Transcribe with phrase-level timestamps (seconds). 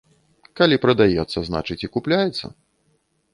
[0.59, 2.45] Калі прадаецца, значыць і купляецца.